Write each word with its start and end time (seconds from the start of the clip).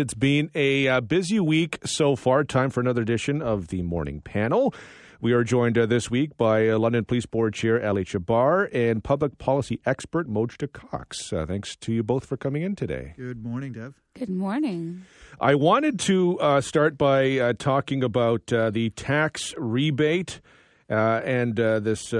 It's 0.00 0.14
been 0.14 0.48
a 0.54 0.86
uh, 0.86 1.00
busy 1.00 1.40
week 1.40 1.80
so 1.84 2.14
far. 2.14 2.44
Time 2.44 2.70
for 2.70 2.78
another 2.78 3.02
edition 3.02 3.42
of 3.42 3.66
the 3.66 3.82
morning 3.82 4.20
panel. 4.20 4.72
We 5.20 5.32
are 5.32 5.42
joined 5.42 5.76
uh, 5.76 5.86
this 5.86 6.08
week 6.08 6.36
by 6.36 6.68
uh, 6.68 6.78
London 6.78 7.04
Police 7.04 7.26
Board 7.26 7.52
Chair 7.52 7.84
Ali 7.84 8.04
Chahbar 8.04 8.72
and 8.72 9.02
public 9.02 9.38
policy 9.38 9.80
expert 9.84 10.28
Mojdeh 10.28 10.72
Cox. 10.72 11.32
Uh, 11.32 11.46
thanks 11.46 11.74
to 11.74 11.92
you 11.92 12.04
both 12.04 12.26
for 12.26 12.36
coming 12.36 12.62
in 12.62 12.76
today. 12.76 13.14
Good 13.16 13.44
morning, 13.44 13.72
Dev. 13.72 13.94
Good 14.14 14.28
morning. 14.28 15.02
I 15.40 15.56
wanted 15.56 15.98
to 15.98 16.38
uh, 16.38 16.60
start 16.60 16.96
by 16.96 17.36
uh, 17.36 17.54
talking 17.58 18.04
about 18.04 18.52
uh, 18.52 18.70
the 18.70 18.90
tax 18.90 19.52
rebate 19.58 20.40
and 20.88 21.56
this 21.56 22.10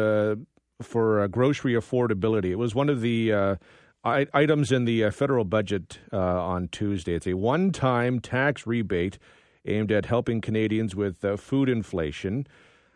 for 0.83 1.29
grocery 1.29 1.75
affordability. 1.75 2.47
It 2.47 2.59
was 2.59 2.75
one 2.75 2.89
of 2.89 3.03
the 3.03 3.57
items 4.05 4.73
in 4.73 4.85
the 4.85 5.05
uh, 5.05 5.11
federal 5.11 5.45
budget 5.45 5.99
uh, 6.13 6.17
on 6.17 6.69
Tuesday. 6.69 7.15
It's 7.15 7.27
a 7.27 7.35
one 7.35 7.73
time 7.73 8.21
tax 8.21 8.67
rebate 8.67 9.19
aimed 9.67 9.93
at 9.93 10.07
helping 10.07 10.41
Canadians 10.41 10.95
with 10.95 11.25
uh, 11.25 11.37
food 11.37 11.69
inflation. 11.69 12.47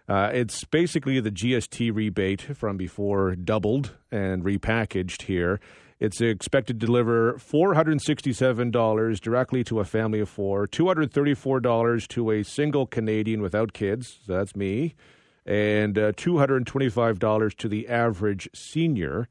Uh, 0.08 0.30
it's 0.32 0.64
basically 0.64 1.20
the 1.20 1.30
GST 1.30 1.94
rebate 1.94 2.42
from 2.56 2.76
before 2.76 3.34
doubled 3.34 3.96
and 4.10 4.44
repackaged 4.44 5.22
here. 5.22 5.60
It's 6.00 6.20
expected 6.20 6.80
to 6.80 6.86
deliver 6.86 7.34
$467 7.34 9.20
directly 9.20 9.62
to 9.64 9.78
a 9.78 9.84
family 9.84 10.18
of 10.18 10.28
four, 10.28 10.66
$234 10.66 12.08
to 12.08 12.30
a 12.32 12.42
single 12.42 12.86
Canadian 12.86 13.40
without 13.40 13.72
kids, 13.72 14.18
so 14.26 14.36
that's 14.36 14.56
me, 14.56 14.96
and 15.46 15.96
uh, 15.96 16.10
$225 16.12 17.56
to 17.56 17.68
the 17.68 17.88
average 17.88 18.48
senior 18.52 19.28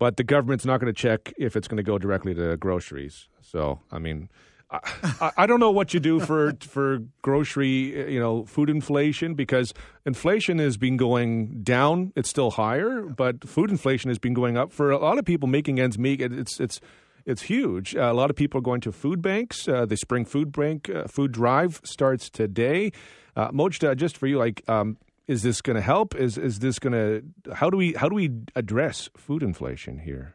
but 0.00 0.16
the 0.16 0.24
government's 0.24 0.64
not 0.64 0.80
going 0.80 0.92
to 0.92 0.98
check 0.98 1.32
if 1.38 1.54
it's 1.54 1.68
going 1.68 1.76
to 1.76 1.84
go 1.84 1.98
directly 1.98 2.34
to 2.34 2.56
groceries. 2.56 3.28
So, 3.42 3.80
I 3.92 3.98
mean, 3.98 4.30
I, 4.70 5.30
I, 5.36 5.46
don't 5.46 5.60
know 5.60 5.70
what 5.70 5.92
you 5.92 6.00
do 6.00 6.20
for 6.20 6.54
for 6.60 7.00
grocery, 7.22 8.12
you 8.12 8.18
know, 8.18 8.44
food 8.46 8.70
inflation 8.70 9.34
because 9.34 9.74
inflation 10.06 10.58
has 10.58 10.76
been 10.76 10.96
going 10.96 11.62
down. 11.62 12.12
It's 12.16 12.30
still 12.30 12.52
higher, 12.52 13.02
but 13.02 13.46
food 13.46 13.70
inflation 13.70 14.08
has 14.08 14.18
been 14.18 14.32
going 14.32 14.56
up 14.56 14.72
for 14.72 14.90
a 14.90 14.98
lot 14.98 15.18
of 15.18 15.24
people 15.24 15.48
making 15.48 15.78
ends 15.78 15.98
meet. 15.98 16.22
It's 16.22 16.58
it's 16.60 16.80
it's 17.26 17.42
huge. 17.42 17.94
Uh, 17.94 18.10
a 18.10 18.14
lot 18.14 18.30
of 18.30 18.36
people 18.36 18.58
are 18.58 18.62
going 18.62 18.80
to 18.82 18.92
food 18.92 19.20
banks. 19.20 19.68
Uh, 19.68 19.84
the 19.84 19.96
spring 19.96 20.24
food 20.24 20.50
bank 20.50 20.88
uh, 20.88 21.08
food 21.08 21.32
drive 21.32 21.80
starts 21.84 22.30
today. 22.30 22.92
Uh, 23.36 23.50
Mojdeh, 23.50 23.96
just 23.96 24.16
for 24.16 24.26
you, 24.26 24.38
like 24.38 24.62
um, 24.68 24.96
is 25.30 25.42
this 25.44 25.62
going 25.62 25.76
to 25.76 25.82
help? 25.82 26.16
Is 26.16 26.36
is 26.36 26.58
this 26.58 26.80
going 26.80 26.92
to 26.92 27.54
how 27.54 27.70
do 27.70 27.76
we 27.76 27.92
how 27.92 28.08
do 28.08 28.16
we 28.16 28.32
address 28.56 29.08
food 29.16 29.44
inflation 29.44 30.00
here? 30.00 30.34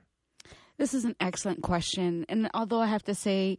This 0.77 0.93
is 0.93 1.03
an 1.03 1.17
excellent 1.19 1.61
question, 1.61 2.25
and 2.29 2.49
although 2.53 2.79
I 2.79 2.87
have 2.87 3.03
to 3.03 3.15
say, 3.15 3.57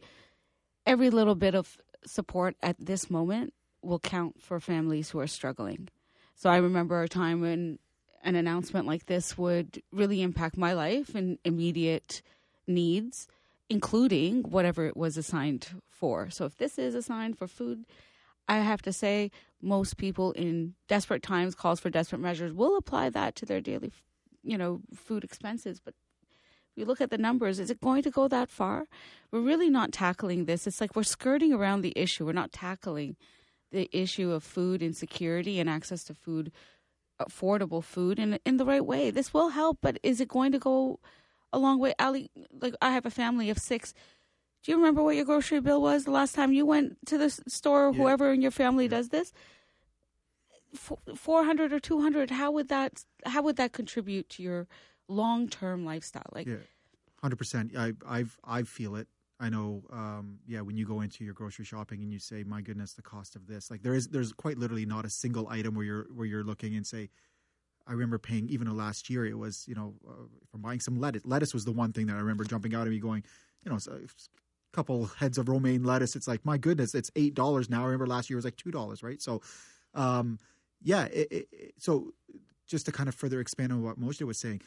every 0.87 1.11
little 1.11 1.35
bit 1.35 1.53
of 1.53 1.77
support 2.05 2.55
at 2.63 2.75
this 2.79 3.11
moment 3.11 3.53
will 3.83 3.99
count 3.99 4.41
for 4.41 4.59
families 4.59 5.11
who 5.11 5.19
are 5.19 5.27
struggling. 5.27 5.89
So 6.33 6.49
I 6.49 6.57
remember 6.57 7.03
a 7.03 7.07
time 7.07 7.41
when 7.41 7.77
an 8.23 8.35
announcement 8.35 8.87
like 8.87 9.05
this 9.05 9.37
would 9.37 9.83
really 9.91 10.23
impact 10.23 10.57
my 10.57 10.73
life 10.73 11.13
and 11.13 11.37
immediate 11.45 12.23
needs, 12.65 13.27
including 13.69 14.41
whatever 14.41 14.87
it 14.87 14.97
was 14.97 15.17
assigned 15.17 15.67
for. 15.87 16.31
So 16.31 16.45
if 16.45 16.57
this 16.57 16.79
is 16.79 16.95
assigned 16.95 17.37
for 17.37 17.47
food 17.47 17.85
I 18.47 18.59
have 18.59 18.81
to 18.83 18.93
say, 18.93 19.31
most 19.61 19.97
people 19.97 20.31
in 20.33 20.75
desperate 20.87 21.23
times, 21.23 21.55
calls 21.55 21.79
for 21.79 21.89
desperate 21.89 22.21
measures, 22.21 22.53
will 22.53 22.77
apply 22.77 23.09
that 23.09 23.35
to 23.35 23.45
their 23.45 23.61
daily, 23.61 23.91
you 24.43 24.57
know, 24.57 24.81
food 24.93 25.23
expenses. 25.23 25.79
But 25.83 25.95
if 26.71 26.77
you 26.77 26.85
look 26.85 27.01
at 27.01 27.09
the 27.09 27.17
numbers, 27.17 27.59
is 27.59 27.69
it 27.69 27.81
going 27.81 28.03
to 28.03 28.11
go 28.11 28.27
that 28.27 28.49
far? 28.49 28.87
We're 29.31 29.41
really 29.41 29.69
not 29.69 29.91
tackling 29.91 30.45
this. 30.45 30.67
It's 30.67 30.79
like 30.79 30.95
we're 30.95 31.03
skirting 31.03 31.53
around 31.53 31.81
the 31.81 31.93
issue. 31.95 32.25
We're 32.25 32.33
not 32.33 32.51
tackling 32.51 33.17
the 33.71 33.89
issue 33.91 34.31
of 34.31 34.43
food 34.43 34.81
insecurity 34.81 35.59
and 35.59 35.69
access 35.69 36.03
to 36.05 36.13
food, 36.13 36.51
affordable 37.19 37.83
food, 37.83 38.19
in 38.19 38.39
in 38.45 38.57
the 38.57 38.65
right 38.65 38.85
way. 38.85 39.11
This 39.11 39.33
will 39.33 39.49
help, 39.49 39.79
but 39.81 39.99
is 40.03 40.21
it 40.21 40.29
going 40.29 40.51
to 40.53 40.59
go 40.59 40.99
a 41.51 41.59
long 41.59 41.79
way? 41.79 41.93
Ali, 41.99 42.29
like 42.61 42.75
I 42.81 42.91
have 42.91 43.05
a 43.05 43.11
family 43.11 43.49
of 43.49 43.57
six 43.57 43.93
do 44.63 44.71
you 44.71 44.77
remember 44.77 45.01
what 45.01 45.15
your 45.15 45.25
grocery 45.25 45.61
bill 45.61 45.81
was 45.81 46.05
the 46.05 46.11
last 46.11 46.35
time 46.35 46.51
you 46.51 46.65
went 46.65 46.97
to 47.07 47.17
the 47.17 47.29
store? 47.29 47.91
Yeah. 47.91 48.01
Whoever 48.01 48.33
in 48.33 48.41
your 48.41 48.51
family 48.51 48.85
yeah. 48.85 48.91
does 48.91 49.09
this, 49.09 49.31
four 51.15 51.43
hundred 51.43 51.73
or 51.73 51.79
two 51.79 52.01
hundred. 52.01 52.31
How 52.31 52.51
would 52.51 52.69
that? 52.69 53.03
How 53.25 53.41
would 53.43 53.57
that 53.57 53.71
contribute 53.73 54.29
to 54.29 54.43
your 54.43 54.67
long 55.07 55.47
term 55.47 55.85
lifestyle? 55.85 56.29
Like, 56.33 56.47
yeah, 56.47 56.57
hundred 57.21 57.37
percent. 57.37 57.71
I 57.77 57.93
I've 58.05 58.37
I 58.43 58.63
feel 58.63 58.95
it. 58.95 59.07
I 59.39 59.49
know. 59.49 59.83
Um, 59.91 60.39
yeah, 60.47 60.61
when 60.61 60.77
you 60.77 60.85
go 60.85 61.01
into 61.01 61.23
your 61.23 61.33
grocery 61.33 61.65
shopping 61.65 62.01
and 62.01 62.11
you 62.11 62.19
say, 62.19 62.43
"My 62.43 62.61
goodness, 62.61 62.93
the 62.93 63.03
cost 63.03 63.35
of 63.35 63.47
this!" 63.47 63.69
Like 63.69 63.83
there 63.83 63.93
is, 63.93 64.07
there's 64.07 64.33
quite 64.33 64.57
literally 64.57 64.85
not 64.85 65.05
a 65.05 65.09
single 65.09 65.47
item 65.47 65.75
where 65.75 65.85
you're 65.85 66.07
where 66.13 66.25
you're 66.25 66.43
looking 66.43 66.75
and 66.75 66.85
say, 66.85 67.09
I 67.87 67.93
remember 67.93 68.17
paying 68.17 68.49
even 68.49 68.75
last 68.75 69.09
year. 69.09 69.25
It 69.25 69.37
was 69.37 69.65
you 69.67 69.75
know 69.75 69.93
uh, 70.07 70.25
from 70.51 70.61
buying 70.61 70.79
some 70.79 70.99
lettuce. 70.99 71.23
Lettuce 71.25 71.53
was 71.53 71.65
the 71.65 71.71
one 71.71 71.93
thing 71.93 72.07
that 72.07 72.15
I 72.15 72.19
remember 72.19 72.43
jumping 72.43 72.75
out 72.75 72.87
at 72.87 72.89
me, 72.89 72.99
going, 72.99 73.23
you 73.63 73.71
know, 73.71 73.77
couple 74.77 75.07
heads 75.07 75.39
of 75.39 75.49
romaine 75.49 75.83
lettuce, 75.83 76.15
it's 76.15 76.27
like 76.27 76.45
my 76.45 76.57
goodness, 76.57 76.93
it's 76.93 77.09
eight 77.15 77.33
dollars 77.33 77.67
now. 77.67 77.81
I 77.81 77.85
remember 77.85 78.05
last 78.05 78.29
year 78.29 78.37
was 78.37 78.45
like 78.45 78.57
two 78.57 78.69
dollars, 78.69 79.01
right? 79.01 79.19
So, 79.19 79.41
um, 79.95 80.37
yeah. 80.83 81.05
It, 81.05 81.27
it, 81.31 81.73
so, 81.79 82.13
just 82.67 82.85
to 82.85 82.91
kind 82.91 83.09
of 83.09 83.15
further 83.15 83.39
expand 83.39 83.71
on 83.71 83.81
what 83.81 83.99
Mojdeh 83.99 84.27
was 84.27 84.37
saying, 84.37 84.61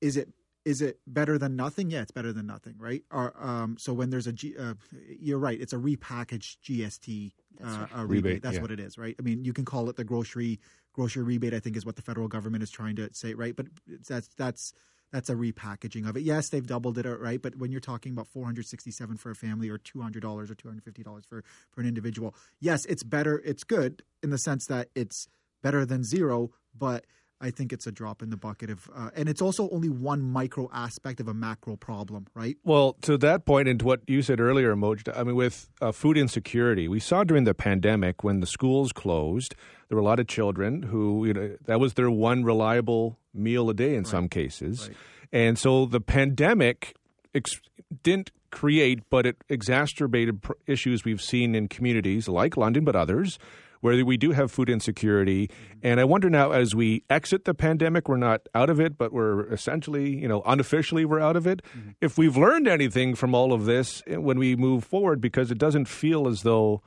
is 0.00 0.16
it 0.16 0.30
is 0.64 0.80
it 0.80 0.98
better 1.06 1.36
than 1.38 1.54
nothing? 1.54 1.90
Yeah, 1.90 2.00
it's 2.00 2.10
better 2.10 2.32
than 2.32 2.46
nothing, 2.46 2.74
right? 2.78 3.02
Or, 3.12 3.34
um, 3.38 3.76
so 3.78 3.92
when 3.92 4.10
there's 4.10 4.26
a 4.26 4.32
G, 4.32 4.54
uh, 4.58 4.74
you're 5.20 5.38
right, 5.38 5.60
it's 5.60 5.74
a 5.74 5.76
repackaged 5.76 6.56
GST 6.64 7.32
uh, 7.62 7.66
right. 7.66 7.90
rebate. 7.92 8.08
rebate. 8.08 8.42
That's 8.42 8.56
yeah. 8.56 8.62
what 8.62 8.70
it 8.70 8.80
is, 8.80 8.96
right? 8.96 9.14
I 9.18 9.22
mean, 9.22 9.44
you 9.44 9.52
can 9.52 9.64
call 9.66 9.90
it 9.90 9.96
the 9.96 10.04
grocery 10.04 10.58
grocery 10.94 11.24
rebate. 11.24 11.52
I 11.52 11.60
think 11.60 11.76
is 11.76 11.84
what 11.84 11.96
the 11.96 12.02
federal 12.02 12.26
government 12.26 12.62
is 12.62 12.70
trying 12.70 12.96
to 12.96 13.10
say, 13.12 13.34
right? 13.34 13.54
But 13.54 13.66
that's 14.08 14.28
that's 14.38 14.72
that's 15.12 15.30
a 15.30 15.34
repackaging 15.34 16.08
of 16.08 16.16
it. 16.16 16.22
Yes, 16.22 16.48
they've 16.48 16.66
doubled 16.66 16.98
it, 16.98 17.06
right? 17.06 17.40
But 17.40 17.56
when 17.56 17.70
you're 17.70 17.80
talking 17.80 18.12
about 18.12 18.28
467 18.28 19.16
for 19.16 19.30
a 19.30 19.34
family 19.34 19.68
or 19.68 19.78
$200 19.78 20.24
or 20.24 20.54
$250 20.54 21.26
for, 21.26 21.44
for 21.70 21.80
an 21.80 21.86
individual, 21.86 22.34
yes, 22.60 22.84
it's 22.86 23.02
better. 23.02 23.40
It's 23.44 23.64
good 23.64 24.02
in 24.22 24.30
the 24.30 24.38
sense 24.38 24.66
that 24.66 24.88
it's 24.94 25.28
better 25.62 25.86
than 25.86 26.04
zero, 26.04 26.50
but 26.76 27.04
I 27.40 27.50
think 27.50 27.72
it's 27.72 27.86
a 27.86 27.92
drop 27.92 28.22
in 28.22 28.30
the 28.30 28.36
bucket 28.36 28.70
of, 28.70 28.88
uh, 28.94 29.10
and 29.14 29.28
it's 29.28 29.42
also 29.42 29.68
only 29.70 29.90
one 29.90 30.22
micro 30.22 30.70
aspect 30.72 31.20
of 31.20 31.28
a 31.28 31.34
macro 31.34 31.76
problem, 31.76 32.26
right? 32.34 32.56
Well, 32.64 32.94
to 33.02 33.18
that 33.18 33.44
point, 33.44 33.68
and 33.68 33.78
to 33.80 33.86
what 33.86 34.00
you 34.06 34.22
said 34.22 34.40
earlier, 34.40 34.74
Mojdeh, 34.74 35.16
I 35.16 35.22
mean, 35.22 35.36
with 35.36 35.68
uh, 35.80 35.92
food 35.92 36.16
insecurity, 36.16 36.88
we 36.88 36.98
saw 36.98 37.24
during 37.24 37.44
the 37.44 37.54
pandemic 37.54 38.24
when 38.24 38.40
the 38.40 38.46
schools 38.46 38.92
closed, 38.92 39.54
there 39.88 39.96
were 39.96 40.02
a 40.02 40.04
lot 40.04 40.18
of 40.18 40.26
children 40.26 40.84
who, 40.84 41.26
you 41.26 41.34
know, 41.34 41.56
that 41.66 41.78
was 41.78 41.94
their 41.94 42.10
one 42.10 42.42
reliable 42.42 43.18
meal 43.36 43.70
a 43.70 43.74
day 43.74 43.90
in 43.90 43.98
right. 43.98 44.06
some 44.06 44.28
cases. 44.28 44.88
Right. 44.88 44.96
And 45.32 45.58
so 45.58 45.86
the 45.86 46.00
pandemic 46.00 46.94
ex- 47.34 47.60
didn't 48.02 48.30
create, 48.50 49.08
but 49.10 49.26
it 49.26 49.36
exacerbated 49.48 50.42
pr- 50.42 50.52
issues 50.66 51.04
we've 51.04 51.20
seen 51.20 51.54
in 51.54 51.68
communities 51.68 52.28
like 52.28 52.56
London, 52.56 52.84
but 52.84 52.96
others, 52.96 53.38
where 53.80 54.04
we 54.04 54.16
do 54.16 54.32
have 54.32 54.50
food 54.50 54.70
insecurity. 54.70 55.48
Mm-hmm. 55.48 55.78
And 55.82 56.00
I 56.00 56.04
wonder 56.04 56.30
now, 56.30 56.52
as 56.52 56.74
we 56.74 57.02
exit 57.10 57.44
the 57.44 57.54
pandemic, 57.54 58.08
we're 58.08 58.16
not 58.16 58.48
out 58.54 58.70
of 58.70 58.80
it, 58.80 58.96
but 58.96 59.12
we're 59.12 59.52
essentially, 59.52 60.16
you 60.16 60.28
know, 60.28 60.42
unofficially 60.46 61.04
we're 61.04 61.20
out 61.20 61.36
of 61.36 61.46
it. 61.46 61.62
Mm-hmm. 61.76 61.90
If 62.00 62.16
we've 62.16 62.36
learned 62.36 62.68
anything 62.68 63.14
from 63.14 63.34
all 63.34 63.52
of 63.52 63.66
this 63.66 64.02
eh, 64.06 64.16
when 64.16 64.38
we 64.38 64.56
move 64.56 64.84
forward, 64.84 65.20
because 65.20 65.50
it 65.50 65.58
doesn't 65.58 65.86
feel 65.86 66.28
as 66.28 66.42
though 66.42 66.82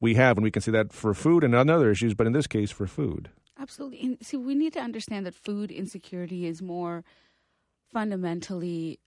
we 0.00 0.14
have, 0.14 0.36
and 0.36 0.44
we 0.44 0.50
can 0.50 0.62
say 0.62 0.72
that 0.72 0.92
for 0.92 1.14
food 1.14 1.42
and 1.42 1.54
on 1.54 1.68
other 1.68 1.90
issues, 1.90 2.14
but 2.14 2.26
in 2.26 2.32
this 2.32 2.46
case 2.46 2.70
for 2.70 2.86
food. 2.86 3.30
Absolutely. 3.60 4.00
And 4.00 4.18
see, 4.24 4.36
we 4.36 4.54
need 4.54 4.72
to 4.74 4.80
understand 4.80 5.26
that 5.26 5.34
food 5.34 5.70
insecurity 5.70 6.46
is 6.46 6.62
more 6.62 7.04
fundamentally 7.92 9.00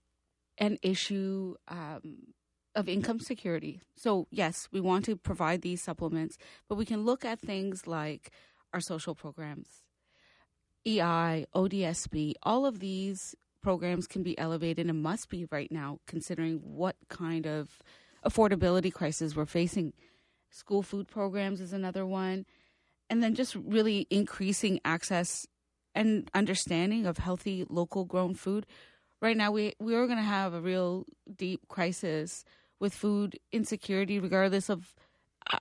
an 0.58 0.78
issue 0.82 1.56
um, 1.68 2.34
of 2.76 2.90
income 2.90 3.20
security. 3.20 3.80
So, 3.96 4.28
yes, 4.30 4.68
we 4.72 4.82
want 4.82 5.06
to 5.06 5.16
provide 5.16 5.62
these 5.62 5.82
supplements, 5.82 6.38
but 6.68 6.76
we 6.76 6.86
can 6.86 7.06
look 7.06 7.24
at 7.24 7.40
things 7.40 7.88
like 7.88 8.32
our 8.74 8.82
social 8.82 9.16
programs, 9.16 9.68
EI, 10.86 11.46
ODSP, 11.54 12.34
all 12.44 12.66
of 12.66 12.80
these 12.80 13.36
programs 13.62 14.08
can 14.08 14.24
be 14.24 14.38
elevated 14.40 14.88
and 14.88 15.04
must 15.04 15.30
be 15.30 15.46
right 15.52 15.72
now, 15.72 16.00
considering 16.08 16.58
what 16.64 16.96
kind 17.10 17.46
of 17.46 17.80
affordability 18.26 18.92
crisis 18.92 19.36
we're 19.36 19.46
facing. 19.46 19.94
School 20.50 20.82
food 20.82 21.08
programs 21.08 21.62
is 21.62 21.74
another 21.74 22.06
one 22.06 22.46
and 23.12 23.22
then 23.22 23.36
just 23.36 23.56
really 23.56 24.08
increasing 24.10 24.80
access 24.84 25.46
and 25.94 26.32
understanding 26.34 27.06
of 27.06 27.20
healthy 27.20 27.66
local 27.70 28.06
grown 28.06 28.34
food. 28.34 28.66
Right 29.22 29.38
now, 29.38 29.52
we 29.52 29.74
we 29.80 29.94
are 29.94 30.08
going 30.08 30.18
to 30.18 30.24
have 30.24 30.54
a 30.54 30.62
real 30.62 31.06
deep 31.36 31.68
crisis 31.68 32.44
with 32.80 32.96
food 32.96 33.38
insecurity, 33.52 34.18
regardless 34.18 34.70
of, 34.70 34.96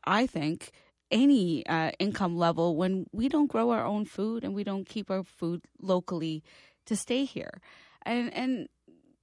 I 0.04 0.26
think, 0.26 0.70
any 1.10 1.66
uh, 1.66 1.90
income 1.98 2.38
level. 2.38 2.76
When 2.76 3.06
we 3.12 3.28
don't 3.28 3.48
grow 3.50 3.70
our 3.70 3.84
own 3.84 4.06
food 4.06 4.44
and 4.44 4.54
we 4.54 4.64
don't 4.64 4.88
keep 4.88 5.10
our 5.10 5.24
food 5.24 5.62
locally 5.82 6.42
to 6.86 6.96
stay 6.96 7.24
here, 7.26 7.60
and 8.02 8.32
and 8.32 8.68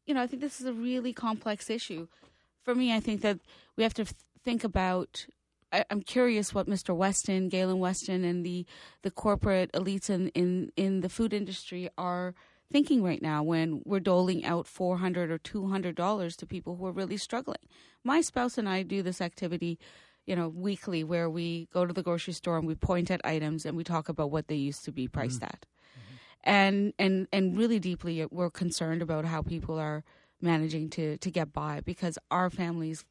you 0.06 0.13
know, 0.13 0.21
I 0.21 0.27
think 0.27 0.41
this 0.41 0.59
is 0.62 0.68
a 0.68 0.73
really 0.73 1.13
complex 1.13 1.69
issue 1.69 2.07
for 2.68 2.75
me, 2.75 2.94
I 2.94 3.00
think 3.00 3.21
that 3.21 3.39
we 3.77 3.83
have 3.83 3.94
to 3.94 4.06
think 4.44 4.65
about. 4.65 5.25
I, 5.71 5.85
am 5.89 6.01
curious 6.01 6.53
what 6.53 6.67
Mr. 6.67 6.95
Weston, 6.95 7.49
Galen 7.49 7.79
Weston, 7.79 8.23
and 8.23 8.45
the 8.45 8.65
the 9.01 9.11
corporate 9.11 9.71
elites 9.73 10.09
in, 10.09 10.29
in 10.29 10.71
in 10.75 11.01
the 11.01 11.09
food 11.09 11.33
industry 11.33 11.89
are 11.97 12.33
thinking 12.71 13.03
right 13.03 13.21
now 13.21 13.43
when 13.43 13.81
we're 13.85 13.99
doling 13.99 14.43
out 14.45 14.67
400 14.67 15.31
or 15.31 15.37
200 15.37 15.95
dollars 15.95 16.35
to 16.37 16.45
people 16.45 16.75
who 16.75 16.85
are 16.85 16.91
really 16.91 17.17
struggling. 17.17 17.59
My 18.03 18.21
spouse 18.21 18.57
and 18.57 18.67
I 18.67 18.83
do 18.83 19.01
this 19.01 19.21
activity, 19.21 19.79
you 20.25 20.35
know, 20.35 20.49
weekly 20.49 21.03
where 21.03 21.29
we 21.29 21.67
go 21.73 21.85
to 21.85 21.93
the 21.93 22.03
grocery 22.03 22.33
store 22.33 22.57
and 22.57 22.67
we 22.67 22.75
point 22.75 23.09
at 23.09 23.21
items 23.25 23.65
and 23.65 23.77
we 23.77 23.83
talk 23.83 24.09
about 24.09 24.31
what 24.31 24.47
they 24.47 24.55
used 24.55 24.85
to 24.85 24.91
be 24.91 25.07
priced 25.07 25.41
mm-hmm. 25.41 25.45
at. 25.45 25.65
Mm-hmm. 25.65 26.49
And 26.49 26.93
and 26.99 27.27
and 27.31 27.57
really 27.57 27.79
deeply 27.79 28.25
we're 28.29 28.49
concerned 28.49 29.01
about 29.01 29.25
how 29.25 29.41
people 29.41 29.79
are 29.79 30.03
managing 30.41 30.89
to 30.91 31.17
to 31.17 31.31
get 31.31 31.53
by 31.53 31.81
because 31.81 32.17
our 32.29 32.49
families 32.49 33.05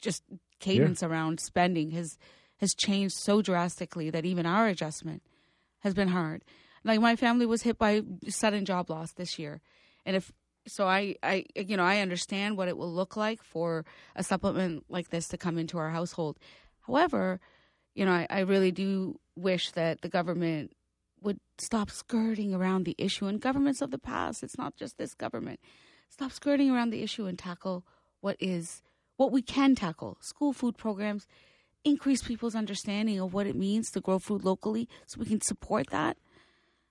just 0.00 0.22
cadence 0.60 1.02
yeah. 1.02 1.08
around 1.08 1.40
spending 1.40 1.90
has 1.90 2.18
has 2.58 2.74
changed 2.74 3.14
so 3.14 3.42
drastically 3.42 4.10
that 4.10 4.24
even 4.24 4.46
our 4.46 4.66
adjustment 4.66 5.22
has 5.80 5.92
been 5.94 6.08
hard. 6.08 6.42
Like 6.84 7.00
my 7.00 7.16
family 7.16 7.46
was 7.46 7.62
hit 7.62 7.78
by 7.78 8.02
sudden 8.28 8.64
job 8.64 8.88
loss 8.90 9.12
this 9.12 9.38
year, 9.38 9.60
and 10.04 10.16
if 10.16 10.32
so, 10.68 10.86
I 10.86 11.16
I 11.22 11.44
you 11.54 11.76
know 11.76 11.84
I 11.84 12.00
understand 12.00 12.56
what 12.56 12.68
it 12.68 12.76
will 12.76 12.92
look 12.92 13.16
like 13.16 13.42
for 13.42 13.84
a 14.14 14.22
supplement 14.22 14.84
like 14.88 15.10
this 15.10 15.28
to 15.28 15.38
come 15.38 15.58
into 15.58 15.78
our 15.78 15.90
household. 15.90 16.38
However, 16.86 17.40
you 17.96 18.04
know 18.04 18.12
I, 18.12 18.26
I 18.30 18.40
really 18.40 18.70
do 18.70 19.18
wish 19.34 19.72
that 19.72 20.02
the 20.02 20.08
government 20.08 20.76
would 21.22 21.40
stop 21.58 21.90
skirting 21.90 22.54
around 22.54 22.84
the 22.84 22.94
issue 22.98 23.26
and 23.26 23.40
governments 23.40 23.82
of 23.82 23.90
the 23.90 23.98
past 23.98 24.42
it's 24.42 24.58
not 24.58 24.76
just 24.76 24.96
this 24.96 25.14
government 25.14 25.58
stop 26.08 26.30
skirting 26.30 26.70
around 26.70 26.90
the 26.90 27.02
issue 27.02 27.26
and 27.26 27.38
tackle 27.38 27.84
what 28.20 28.36
is 28.38 28.82
what 29.16 29.32
we 29.32 29.42
can 29.42 29.74
tackle 29.74 30.18
school 30.20 30.52
food 30.52 30.76
programs 30.76 31.26
increase 31.84 32.22
people's 32.22 32.54
understanding 32.54 33.20
of 33.20 33.32
what 33.32 33.46
it 33.46 33.54
means 33.54 33.90
to 33.90 34.00
grow 34.00 34.18
food 34.18 34.44
locally 34.44 34.88
so 35.06 35.20
we 35.20 35.26
can 35.26 35.40
support 35.40 35.88
that 35.90 36.16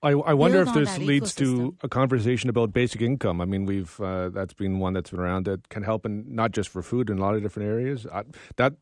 I, 0.02 0.10
I 0.10 0.34
wonder 0.34 0.60
if 0.62 0.72
this 0.74 0.98
leads 0.98 1.34
to 1.36 1.74
a 1.82 1.88
conversation 1.88 2.50
about 2.50 2.72
basic 2.72 3.00
income. 3.00 3.40
I 3.40 3.44
mean, 3.44 3.64
we've 3.64 3.98
uh, 4.00 4.28
that's 4.28 4.52
been 4.52 4.78
one 4.78 4.92
that's 4.92 5.10
been 5.10 5.20
around 5.20 5.46
that 5.46 5.68
can 5.68 5.82
help, 5.82 6.04
in 6.04 6.24
not 6.28 6.52
just 6.52 6.68
for 6.68 6.82
food 6.82 7.08
in 7.10 7.18
a 7.18 7.20
lot 7.20 7.34
of 7.34 7.42
different 7.42 7.68
areas. 7.68 8.06
I, 8.06 8.24
that 8.56 8.74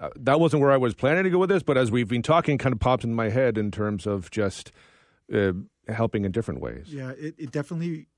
uh, 0.00 0.08
that 0.16 0.40
wasn't 0.40 0.62
where 0.62 0.72
I 0.72 0.78
was 0.78 0.94
planning 0.94 1.24
to 1.24 1.30
go 1.30 1.38
with 1.38 1.50
this, 1.50 1.62
but 1.62 1.76
as 1.76 1.90
we've 1.90 2.08
been 2.08 2.22
talking, 2.22 2.58
kind 2.58 2.72
of 2.72 2.80
popped 2.80 3.04
in 3.04 3.14
my 3.14 3.28
head 3.28 3.58
in 3.58 3.70
terms 3.70 4.06
of 4.06 4.30
just 4.30 4.72
uh, 5.32 5.52
helping 5.88 6.24
in 6.24 6.32
different 6.32 6.60
ways. 6.60 6.86
Yeah, 6.88 7.10
it, 7.10 7.34
it 7.38 7.52
definitely 7.52 8.08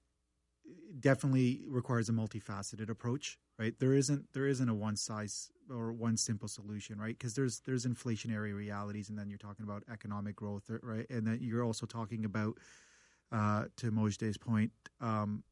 definitely 1.05 1.61
requires 1.69 2.09
a 2.09 2.13
multifaceted 2.13 2.89
approach, 2.89 3.39
right? 3.59 3.75
There 3.79 3.93
isn't 3.93 4.33
there 4.33 4.47
isn't 4.47 4.69
a 4.71 4.75
one 4.75 4.97
size 4.97 5.51
or 5.71 5.93
one 5.93 6.17
simple 6.17 6.49
solution, 6.49 6.99
right? 6.99 7.17
Because 7.17 7.35
there's 7.35 7.61
there's 7.61 7.85
inflationary 7.85 8.55
realities, 8.57 9.11
and 9.11 9.19
then 9.19 9.29
you're 9.29 9.39
talking 9.39 9.65
about 9.65 9.83
economic 9.93 10.35
growth, 10.35 10.71
right? 10.83 11.07
And 11.11 11.27
then 11.27 11.39
you're 11.43 11.63
also 11.63 11.85
talking 11.85 12.25
about, 12.25 12.57
uh, 13.31 13.67
to 13.77 13.91
Mojdeh's 13.91 14.39
point, 14.39 14.73
um, 15.03 15.45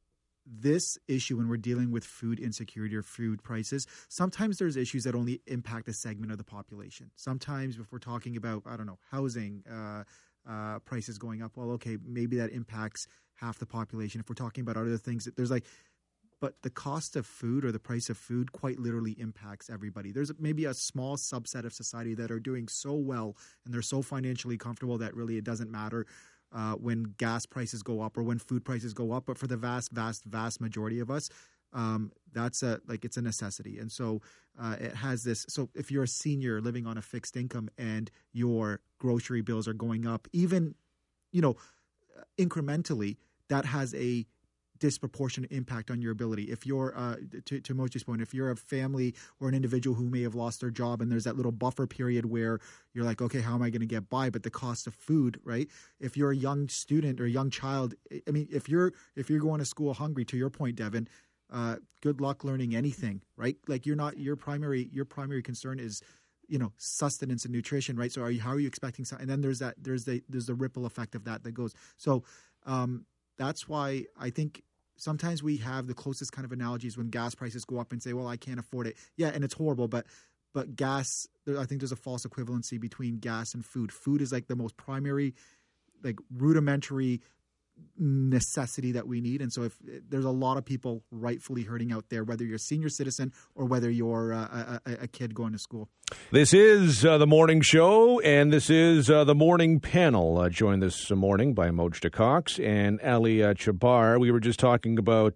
this 0.47 0.97
issue 1.07 1.37
when 1.37 1.49
we're 1.51 1.59
dealing 1.59 1.91
with 1.93 2.03
food 2.03 2.41
insecurity 2.41 2.97
or 2.97 3.03
food 3.03 3.43
prices, 3.43 3.87
sometimes 4.09 4.57
there's 4.57 4.79
issues 4.79 5.05
that 5.05 5.15
only 5.15 5.43
impact 5.47 5.87
a 5.87 5.93
segment 5.93 6.33
of 6.33 6.39
the 6.39 6.45
population. 6.45 7.11
Sometimes 7.15 7.77
if 7.77 7.93
we're 7.93 7.99
talking 7.99 8.39
about, 8.39 8.63
I 8.65 8.79
don't 8.79 8.87
know, 8.87 8.99
housing, 9.11 9.63
uh, 9.71 10.05
uh, 10.49 10.79
prices 10.81 11.19
going 11.19 11.43
up, 11.43 11.53
well, 11.57 11.71
okay, 11.73 11.99
maybe 12.05 12.37
that 12.39 12.51
impacts 12.51 13.07
half 13.43 13.59
the 13.59 13.67
population. 13.67 14.21
If 14.21 14.29
we're 14.29 14.35
talking 14.35 14.63
about 14.63 14.77
other 14.77 14.97
things, 14.97 15.29
there's 15.37 15.51
like, 15.51 15.65
but 16.41 16.55
the 16.63 16.71
cost 16.71 17.15
of 17.17 17.27
food 17.27 17.65
or 17.65 17.71
the 17.71 17.79
price 17.79 18.09
of 18.09 18.17
food 18.17 18.53
quite 18.53 18.79
literally 18.79 19.13
impacts 19.19 19.71
everybody. 19.71 20.11
There's 20.11 20.33
maybe 20.39 20.65
a 20.65 20.75
small 20.75 21.17
subset 21.17 21.65
of 21.65 21.73
society 21.73 22.15
that 22.15 22.31
are 22.31 22.41
doing 22.41 22.67
so 22.69 22.95
well 22.95 23.37
and 23.65 23.73
they're 23.73 23.83
so 23.83 24.03
financially 24.03 24.57
comfortable 24.57 24.99
that 24.99 25.15
really 25.15 25.37
it 25.37 25.45
doesn't 25.45 25.71
matter 25.71 26.07
uh, 26.53 26.73
when 26.75 27.15
gas 27.17 27.47
prices 27.47 27.83
go 27.83 28.01
up 28.01 28.17
or 28.17 28.23
when 28.23 28.39
food 28.39 28.65
prices 28.65 28.93
go 28.93 29.13
up. 29.13 29.27
But 29.27 29.39
for 29.39 29.47
the 29.47 29.57
vast, 29.57 29.93
vast, 29.93 30.25
vast 30.25 30.61
majority 30.61 31.01
of 31.01 31.11
us, 31.11 31.29
um, 31.73 32.13
that's 32.33 32.63
a 32.63 32.81
like 32.87 33.05
it's 33.05 33.17
a 33.17 33.23
necessity. 33.23 33.79
And 33.79 33.91
so 33.91 34.21
uh, 34.61 34.77
it 34.81 34.95
has 34.95 35.25
this. 35.25 35.47
So 35.49 35.71
if 35.75 35.91
you're 35.91 36.03
a 36.03 36.09
senior 36.09 36.61
living 36.61 36.87
on 36.87 36.99
a 36.99 37.03
fixed 37.03 37.37
income 37.37 37.71
and 37.79 38.11
your 38.33 38.81
grocery 38.99 39.43
bills 39.43 39.67
are 39.69 39.75
going 39.75 40.07
up, 40.07 40.29
even 40.33 40.75
you 41.31 41.41
know 41.41 41.57
incrementally, 42.39 43.17
that 43.53 43.67
has 43.67 43.95
a 43.95 44.27
disproportionate 44.79 45.53
impact 45.53 45.93
on 45.93 46.03
your 46.03 46.11
ability. 46.11 46.45
If 46.45 46.67
you're, 46.67 46.93
uh, 46.97 47.17
to, 47.45 47.61
to 47.61 47.75
Mojdeh's 47.75 48.03
point, 48.03 48.21
if 48.21 48.35
you're 48.35 48.51
a 48.51 48.57
family 48.57 49.15
or 49.39 49.49
an 49.49 49.55
individual 49.55 49.95
who 49.95 50.09
may 50.09 50.23
have 50.23 50.35
lost 50.35 50.61
their 50.61 50.71
job 50.71 51.01
and 51.01 51.13
there's 51.13 51.23
that 51.25 51.37
little 51.37 51.53
buffer 51.53 51.87
period 51.87 52.25
where 52.27 52.59
you're 52.93 53.05
like, 53.05 53.23
okay, 53.23 53.41
how 53.41 53.55
am 53.55 53.63
I 53.63 53.71
going 53.71 53.83
to 53.83 53.87
get 53.87 54.11
by? 54.11 54.31
But 54.31 54.43
the 54.43 54.51
cost 54.51 54.89
of 54.89 54.95
food, 54.95 55.39
right? 55.45 55.69
If 56.01 56.17
you're 56.17 56.33
a 56.33 56.37
young 56.37 56.69
student 56.69 57.21
or 57.21 57.27
a 57.27 57.31
young 57.31 57.49
child, 57.49 57.95
I 58.27 58.31
mean, 58.33 58.49
if 58.51 58.69
you're 58.69 58.93
if 59.15 59.31
you're 59.31 59.39
going 59.39 59.61
to 59.61 59.65
school 59.65 59.95
hungry, 59.95 60.25
to 60.25 60.37
your 60.37 60.51
point, 60.51 60.77
Devon, 60.77 61.07
uh, 61.53 61.77
good 62.01 62.21
luck 62.21 62.43
learning 62.43 62.75
anything, 62.75 63.23
right? 63.37 63.57
Like 63.69 63.87
you're 63.87 63.95
not 63.95 64.19
your 64.19 64.35
primary 64.35 64.89
your 64.93 65.05
primary 65.05 65.43
concern 65.43 65.79
is 65.79 66.03
you 66.49 66.59
know 66.59 66.73
sustenance 66.77 67.45
and 67.45 67.55
nutrition, 67.55 67.97
right? 67.97 68.11
So 68.11 68.23
are 68.23 68.33
you 68.33 68.41
how 68.41 68.51
are 68.51 68.59
you 68.59 68.67
expecting? 68.67 69.05
Some, 69.05 69.21
and 69.21 69.31
then 69.31 69.43
there's 69.43 69.61
that 69.61 69.77
there's 69.79 70.07
the 70.07 70.25
there's 70.29 70.47
the 70.47 70.55
ripple 70.55 70.87
effect 70.87 71.15
of 71.15 71.25
that 71.25 71.45
that 71.45 71.53
goes. 71.53 71.73
So 71.99 72.25
um, 72.67 73.07
that's 73.43 73.69
why 73.69 74.05
I 74.19 74.31
think 74.31 74.63
sometimes 74.97 75.43
we 75.43 75.57
have 75.59 75.87
the 75.87 75.95
closest 75.95 76.33
kind 76.33 76.45
of 76.45 76.53
analogies 76.53 76.97
when 76.97 77.09
gas 77.09 77.35
prices 77.35 77.65
go 77.65 77.79
up 77.79 77.93
and 77.93 78.03
say, 78.03 78.13
well, 78.13 78.29
I 78.29 78.37
can't 78.37 78.61
afford 78.61 78.87
it. 78.87 78.97
Yeah, 79.17 79.29
and 79.29 79.45
it's 79.45 79.55
horrible, 79.55 79.89
but 79.89 80.07
but 80.55 80.77
gas, 80.77 81.27
I 81.49 81.65
think 81.65 81.81
there's 81.81 81.93
a 81.93 81.97
false 81.97 82.27
equivalency 82.27 82.79
between 82.79 83.19
gas 83.19 83.55
and 83.55 83.65
food. 83.65 83.91
Food 83.91 84.21
is 84.21 84.33
like 84.33 84.49
the 84.49 84.57
most 84.57 84.77
primary, 84.77 85.35
like 86.03 86.19
rudimentary 86.37 87.23
necessity 87.99 88.93
that 88.93 89.07
we 89.07 89.21
need. 89.21 89.41
And 89.41 89.53
so, 89.53 89.63
if 89.63 89.77
there's 90.09 90.25
a 90.25 90.31
lot 90.31 90.57
of 90.57 90.65
people 90.65 91.03
rightfully 91.11 91.63
hurting 91.63 91.93
out 91.93 92.07
there, 92.09 92.25
whether 92.25 92.45
you're 92.45 92.57
a 92.57 92.59
senior 92.59 92.89
citizen 92.89 93.33
or 93.55 93.65
whether 93.65 93.91
you're 93.91 94.33
uh, 94.33 94.79
a, 94.87 95.03
a, 95.03 95.09
kid 95.09 95.35
going 95.35 95.53
to 95.53 95.59
school. 95.59 95.89
This 96.31 96.53
is 96.53 97.05
uh, 97.05 97.19
the 97.19 97.27
morning 97.27 97.61
show, 97.61 98.21
and 98.21 98.53
this 98.53 98.71
is 98.71 99.11
uh, 99.11 99.25
the 99.25 99.35
morning 99.35 99.81
panel. 99.81 100.39
Uh, 100.39 100.49
joined 100.49 100.83
this 100.83 101.11
morning 101.11 101.55
by 101.55 101.71
Mojdeh 101.71 102.13
Cox 102.13 102.59
and 102.59 103.01
Ali 103.03 103.43
uh, 103.43 103.55
Chahbar. 103.55 104.21
We 104.21 104.31
were 104.31 104.41
just 104.41 104.61
talking 104.61 104.99
about 104.99 105.35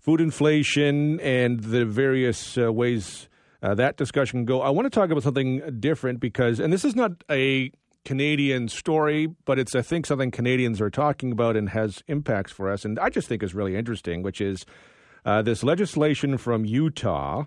food 0.00 0.20
inflation 0.20 1.20
and 1.20 1.60
the 1.60 1.84
various 1.84 2.56
ways. 2.56 3.28
that 3.60 3.96
discussion 3.96 4.40
can 4.40 4.44
go. 4.44 4.60
I 4.62 4.70
want 4.70 4.86
to 4.86 4.90
talk 4.90 5.10
about 5.10 5.22
something 5.22 5.80
different 5.80 6.20
because, 6.20 6.60
and 6.60 6.72
this 6.72 6.84
is 6.84 6.94
not 6.94 7.12
a 7.30 7.72
Canadian 8.06 8.68
story, 8.68 9.26
but 9.44 9.58
it's 9.58 9.74
I 9.74 9.82
think 9.82 10.06
something 10.06 10.30
Canadians 10.30 10.80
are 10.80 10.90
talking 10.90 11.32
about 11.32 11.56
and 11.56 11.68
has 11.70 12.02
impacts 12.06 12.52
for 12.52 12.70
us. 12.70 12.84
And 12.84 12.98
I 12.98 13.10
just 13.10 13.28
think 13.28 13.42
is 13.42 13.54
really 13.54 13.76
interesting, 13.76 14.22
which 14.22 14.40
is 14.40 14.64
uh, 15.26 15.42
this 15.42 15.64
legislation 15.64 16.38
from 16.38 16.64
Utah 16.64 17.44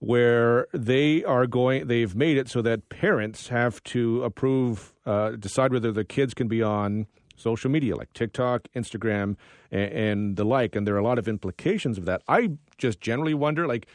where 0.00 0.66
they 0.74 1.24
are 1.24 1.46
going 1.46 1.86
they've 1.86 2.14
made 2.14 2.36
it 2.36 2.48
so 2.48 2.60
that 2.60 2.88
parents 2.90 3.48
have 3.48 3.82
to 3.84 4.22
approve 4.22 4.92
uh, 5.06 5.30
decide 5.30 5.72
whether 5.72 5.92
the 5.92 6.04
kids 6.04 6.34
can 6.34 6.46
be 6.46 6.62
on 6.62 7.06
social 7.36 7.70
media 7.70 7.96
like 7.96 8.12
tiktok 8.12 8.68
instagram 8.76 9.36
and, 9.70 9.92
and, 9.92 10.36
the 10.36 10.44
like 10.44 10.76
and 10.76 10.86
there 10.86 10.94
are 10.94 10.98
a 10.98 11.04
lot 11.04 11.18
of 11.18 11.26
implications 11.26 11.96
of 11.96 12.04
that 12.04 12.20
i 12.28 12.50
just 12.76 13.00
generally 13.00 13.32
wonder 13.32 13.66
like 13.66 13.86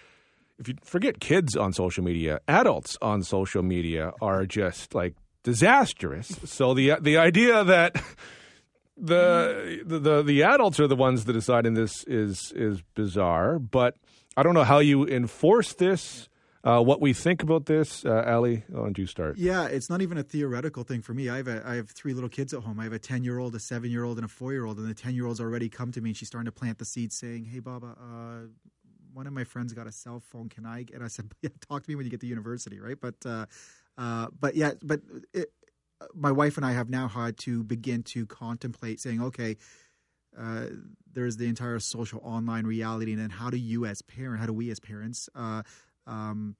if 0.58 0.68
you 0.68 0.74
forget 0.84 1.20
kids 1.20 1.56
on 1.56 1.74
social 1.74 2.03
media 2.03 2.39
adults 2.48 2.98
on 3.03 3.22
social 3.22 3.62
media 3.62 4.12
are 4.20 4.46
just 4.46 4.96
like 4.96 5.13
disastrous. 5.43 6.27
So 6.46 6.74
the 6.74 6.98
the 7.01 7.17
idea 7.17 7.63
that 7.63 7.96
the, 8.98 9.81
the 9.86 10.24
the 10.24 10.43
adults 10.43 10.79
are 10.79 10.88
the 10.88 10.96
ones 10.96 11.25
that 11.25 11.34
decide 11.34 11.65
in 11.65 11.74
this 11.74 12.03
is 12.05 12.51
is 12.55 12.81
bizarre. 12.96 13.60
But 13.60 13.96
I 14.36 14.43
don't 14.43 14.53
know 14.53 14.63
how 14.63 14.79
you 14.79 15.05
enforce 15.05 15.74
this. 15.74 16.27
Uh, 16.62 16.81
what 16.81 17.00
we 17.00 17.13
think 17.13 17.41
about 17.41 17.67
this, 17.67 18.03
uh, 18.03 18.24
Ali? 18.27 18.63
Why 18.67 18.84
don't 18.84 18.98
you 18.98 19.08
start? 19.08 19.38
Yeah, 19.38 19.67
it's 19.67 19.89
not 19.89 20.01
even 20.01 20.17
a 20.17 20.24
theoretical 20.24 20.84
thing 20.84 21.01
for 21.01 21.13
me. 21.13 21.29
I 21.29 21.38
have 21.38 21.48
a, 21.48 21.63
I 21.65 21.75
have 21.75 21.89
three 21.89 22.13
little 22.13 22.29
kids 22.29 22.53
at 22.53 22.63
home. 22.63 22.81
I 22.81 22.84
have 22.84 22.91
a 22.91 23.00
ten 23.00 23.24
year 23.24 23.39
old, 23.39 23.55
a 23.55 23.60
seven 23.60 23.89
year 23.89 24.03
old, 24.03 24.17
and 24.17 24.25
a 24.25 24.27
four 24.27 24.51
year 24.51 24.65
old. 24.65 24.77
And 24.77 24.89
the 24.89 24.93
ten 24.93 25.15
year 25.15 25.25
old's 25.25 25.39
already 25.39 25.69
come 25.69 25.93
to 25.93 26.01
me 26.01 26.10
and 26.10 26.17
she's 26.17 26.27
starting 26.27 26.48
to 26.48 26.51
plant 26.51 26.77
the 26.77 26.86
seed, 26.86 27.13
saying, 27.13 27.46
"Hey, 27.46 27.60
Baba, 27.60 27.96
uh, 27.98 28.48
one 29.13 29.25
of 29.25 29.31
my 29.31 29.46
friends 29.46 29.72
got 29.72 29.88
a 29.88 29.91
cell 29.91 30.19
phone. 30.19 30.50
Can 30.50 30.65
I?" 30.65 30.86
And 30.93 31.01
I 31.01 31.08
said, 31.08 31.31
"Yeah, 31.41 31.50
talk 31.69 31.84
to 31.84 31.89
me 31.89 31.96
when 31.96 32.05
you 32.05 32.12
get 32.12 32.19
to 32.22 32.27
university, 32.27 32.81
right?" 32.81 33.00
But 33.00 33.25
uh, 34.00 34.27
but 34.39 34.56
yeah, 34.56 34.72
but 34.82 35.01
it, 35.34 35.51
my 36.15 36.32
wife 36.32 36.56
and 36.56 36.65
I 36.65 36.72
have 36.72 36.89
now 36.89 37.10
had 37.10 37.38
to 37.39 37.63
begin 37.63 38.01
to 38.03 38.25
contemplate 38.25 39.01
saying, 39.01 39.22
okay, 39.22 39.58
uh, 40.39 40.68
there's 41.12 41.36
the 41.36 41.48
entire 41.48 41.79
social 41.79 42.22
online 42.24 42.65
reality, 42.65 43.12
and 43.12 43.22
then 43.22 43.29
how 43.29 43.50
do 43.50 43.58
you 43.58 43.86
as 43.86 44.01
parent, 44.01 44.39
how 44.39 44.46
do 44.46 44.53
we 44.53 44.72
as 44.72 44.79
parents 44.79 45.27
uh, 45.36 45.63
um, 46.08 46.56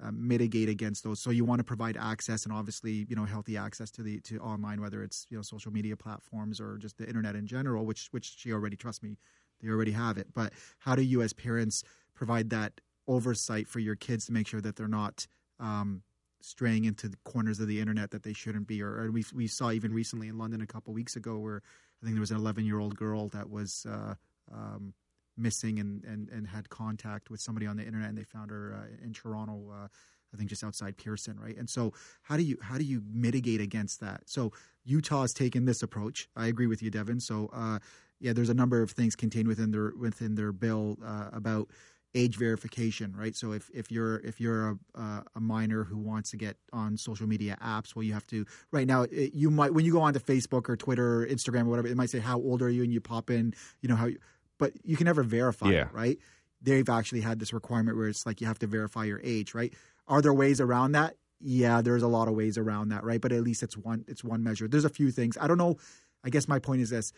uh, 0.00 0.12
mitigate 0.12 0.68
against 0.68 1.02
those? 1.02 1.18
So 1.18 1.30
you 1.30 1.44
want 1.44 1.58
to 1.58 1.64
provide 1.64 1.96
access, 1.96 2.44
and 2.44 2.52
obviously, 2.52 3.06
you 3.08 3.16
know, 3.16 3.24
healthy 3.24 3.56
access 3.56 3.90
to 3.92 4.02
the 4.02 4.20
to 4.20 4.38
online, 4.38 4.80
whether 4.80 5.02
it's 5.02 5.26
you 5.30 5.36
know 5.36 5.42
social 5.42 5.72
media 5.72 5.96
platforms 5.96 6.60
or 6.60 6.78
just 6.78 6.96
the 6.96 7.08
internet 7.08 7.34
in 7.34 7.46
general, 7.46 7.84
which 7.84 8.08
which 8.12 8.34
she 8.36 8.52
already 8.52 8.76
trust 8.76 9.02
me, 9.02 9.16
they 9.60 9.68
already 9.68 9.92
have 9.92 10.16
it. 10.16 10.28
But 10.32 10.52
how 10.78 10.94
do 10.94 11.02
you 11.02 11.22
as 11.22 11.32
parents 11.32 11.82
provide 12.14 12.50
that 12.50 12.80
oversight 13.08 13.66
for 13.66 13.80
your 13.80 13.96
kids 13.96 14.26
to 14.26 14.32
make 14.32 14.46
sure 14.46 14.60
that 14.60 14.76
they're 14.76 14.86
not 14.86 15.26
um, 15.58 16.02
straying 16.44 16.84
into 16.84 17.10
corners 17.24 17.58
of 17.58 17.68
the 17.68 17.80
internet 17.80 18.10
that 18.10 18.22
they 18.22 18.32
shouldn't 18.32 18.66
be. 18.66 18.82
Or, 18.82 19.00
or 19.00 19.10
we 19.10 19.24
we 19.34 19.46
saw 19.46 19.70
even 19.70 19.92
recently 19.92 20.28
in 20.28 20.36
London 20.36 20.60
a 20.60 20.66
couple 20.66 20.92
weeks 20.92 21.16
ago 21.16 21.38
where 21.38 21.62
I 22.02 22.04
think 22.04 22.14
there 22.14 22.20
was 22.20 22.30
an 22.30 22.36
11 22.36 22.66
year 22.66 22.78
old 22.78 22.96
girl 22.96 23.28
that 23.28 23.48
was 23.48 23.86
uh, 23.90 24.14
um, 24.52 24.92
missing 25.36 25.78
and, 25.78 26.04
and, 26.04 26.28
and 26.28 26.46
had 26.46 26.68
contact 26.68 27.30
with 27.30 27.40
somebody 27.40 27.66
on 27.66 27.76
the 27.76 27.84
internet, 27.84 28.10
and 28.10 28.18
they 28.18 28.24
found 28.24 28.50
her 28.50 28.76
uh, 28.78 29.04
in 29.04 29.12
Toronto. 29.12 29.72
Uh, 29.72 29.88
I 30.32 30.36
think 30.36 30.50
just 30.50 30.64
outside 30.64 30.96
Pearson, 30.96 31.38
right? 31.38 31.56
And 31.56 31.70
so, 31.70 31.92
how 32.22 32.36
do 32.36 32.42
you 32.42 32.58
how 32.60 32.76
do 32.76 32.84
you 32.84 33.02
mitigate 33.10 33.60
against 33.60 34.00
that? 34.00 34.22
So 34.26 34.52
Utah 34.84 35.22
Utah's 35.22 35.32
taken 35.32 35.64
this 35.64 35.82
approach. 35.82 36.28
I 36.36 36.48
agree 36.48 36.66
with 36.66 36.82
you, 36.82 36.90
Devon. 36.90 37.20
So, 37.20 37.48
uh, 37.52 37.78
yeah, 38.20 38.32
there's 38.32 38.50
a 38.50 38.54
number 38.54 38.82
of 38.82 38.90
things 38.90 39.14
contained 39.14 39.48
within 39.48 39.70
their 39.70 39.92
within 39.98 40.34
their 40.34 40.52
bill 40.52 40.98
uh, 41.04 41.30
about 41.32 41.68
age 42.14 42.36
verification, 42.36 43.14
right? 43.16 43.34
So 43.34 43.52
if, 43.52 43.70
if 43.74 43.90
you're 43.90 44.18
if 44.20 44.40
you're 44.40 44.70
a, 44.70 44.78
uh, 44.94 45.20
a 45.34 45.40
minor 45.40 45.84
who 45.84 45.98
wants 45.98 46.30
to 46.30 46.36
get 46.36 46.56
on 46.72 46.96
social 46.96 47.26
media 47.26 47.56
apps, 47.62 47.94
well, 47.94 48.02
you 48.04 48.12
have 48.12 48.26
to 48.28 48.46
right 48.70 48.86
now. 48.86 49.02
It, 49.02 49.34
you 49.34 49.50
might 49.50 49.74
when 49.74 49.84
you 49.84 49.92
go 49.92 50.00
onto 50.00 50.20
Facebook 50.20 50.68
or 50.68 50.76
Twitter 50.76 51.22
or 51.22 51.26
Instagram 51.26 51.62
or 51.62 51.70
whatever, 51.70 51.88
it 51.88 51.96
might 51.96 52.10
say 52.10 52.20
how 52.20 52.38
old 52.38 52.62
are 52.62 52.70
you, 52.70 52.82
and 52.84 52.92
you 52.92 53.00
pop 53.00 53.30
in, 53.30 53.54
you 53.80 53.88
know 53.88 53.96
how, 53.96 54.06
you, 54.06 54.18
but 54.58 54.72
you 54.84 54.96
can 54.96 55.06
never 55.06 55.22
verify 55.22 55.70
Yeah. 55.70 55.82
it, 55.88 55.92
right? 55.92 56.18
They've 56.62 56.88
actually 56.88 57.20
had 57.20 57.40
this 57.40 57.52
requirement 57.52 57.96
where 57.96 58.08
it's 58.08 58.24
like 58.24 58.40
you 58.40 58.46
have 58.46 58.58
to 58.60 58.66
verify 58.66 59.04
your 59.04 59.20
age, 59.22 59.54
right? 59.54 59.74
Are 60.06 60.22
there 60.22 60.32
ways 60.32 60.60
around 60.60 60.92
that? 60.92 61.16
Yeah, 61.40 61.82
there's 61.82 62.02
a 62.02 62.08
lot 62.08 62.28
of 62.28 62.34
ways 62.34 62.56
around 62.56 62.88
that, 62.88 63.04
right? 63.04 63.20
But 63.20 63.32
at 63.32 63.42
least 63.42 63.62
it's 63.62 63.76
one 63.76 64.04
it's 64.08 64.22
one 64.24 64.42
measure. 64.42 64.68
There's 64.68 64.84
a 64.84 64.88
few 64.88 65.10
things. 65.10 65.36
I 65.40 65.46
don't 65.46 65.58
know. 65.58 65.76
I 66.24 66.30
guess 66.30 66.48
my 66.48 66.58
point 66.58 66.80
is 66.80 66.90
this: 66.90 67.12